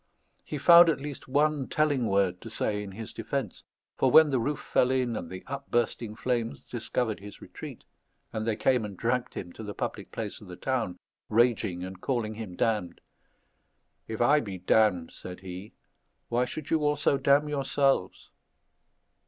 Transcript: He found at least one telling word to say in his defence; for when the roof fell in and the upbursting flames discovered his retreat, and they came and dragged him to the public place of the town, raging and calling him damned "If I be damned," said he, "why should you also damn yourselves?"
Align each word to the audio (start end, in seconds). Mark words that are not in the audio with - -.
He 0.43 0.57
found 0.57 0.89
at 0.89 0.99
least 0.99 1.27
one 1.27 1.67
telling 1.67 2.07
word 2.07 2.41
to 2.41 2.49
say 2.49 2.81
in 2.81 2.93
his 2.93 3.13
defence; 3.13 3.61
for 3.99 4.09
when 4.09 4.31
the 4.31 4.39
roof 4.39 4.59
fell 4.59 4.89
in 4.89 5.15
and 5.15 5.29
the 5.29 5.43
upbursting 5.45 6.15
flames 6.15 6.65
discovered 6.65 7.19
his 7.19 7.39
retreat, 7.39 7.83
and 8.33 8.47
they 8.47 8.55
came 8.55 8.83
and 8.83 8.97
dragged 8.97 9.35
him 9.35 9.53
to 9.53 9.61
the 9.61 9.75
public 9.75 10.11
place 10.11 10.41
of 10.41 10.47
the 10.47 10.55
town, 10.55 10.97
raging 11.29 11.83
and 11.83 12.01
calling 12.01 12.33
him 12.33 12.55
damned 12.55 12.99
"If 14.07 14.21
I 14.21 14.39
be 14.39 14.57
damned," 14.57 15.11
said 15.11 15.41
he, 15.41 15.75
"why 16.29 16.45
should 16.45 16.71
you 16.71 16.79
also 16.83 17.19
damn 17.19 17.47
yourselves?" 17.47 18.31